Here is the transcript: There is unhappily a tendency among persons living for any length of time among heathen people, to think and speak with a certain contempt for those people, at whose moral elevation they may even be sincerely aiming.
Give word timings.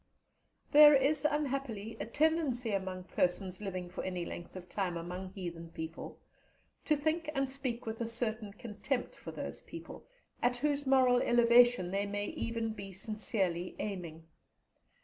There 0.71 0.95
is 0.95 1.25
unhappily 1.29 1.95
a 1.99 2.07
tendency 2.07 2.71
among 2.71 3.03
persons 3.03 3.61
living 3.61 3.87
for 3.87 4.03
any 4.03 4.25
length 4.25 4.55
of 4.55 4.67
time 4.67 4.97
among 4.97 5.29
heathen 5.33 5.69
people, 5.69 6.17
to 6.85 6.95
think 6.95 7.29
and 7.35 7.47
speak 7.47 7.85
with 7.85 8.01
a 8.01 8.07
certain 8.07 8.51
contempt 8.53 9.13
for 9.15 9.29
those 9.31 9.59
people, 9.61 10.07
at 10.41 10.57
whose 10.57 10.87
moral 10.87 11.21
elevation 11.21 11.91
they 11.91 12.07
may 12.07 12.25
even 12.25 12.73
be 12.73 12.91
sincerely 12.91 13.75
aiming. 13.77 14.25